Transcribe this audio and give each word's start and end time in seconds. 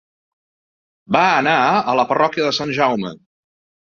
Va 1.15 1.21
anar 1.43 1.55
a 1.93 1.97
la 2.01 2.07
parròquia 2.13 2.49
de 2.49 2.57
Sant 2.61 2.77
Jaume. 2.79 3.13